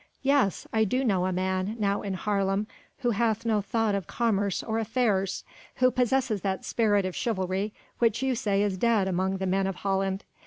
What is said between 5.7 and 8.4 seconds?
who possesses that spirit of chivalry which you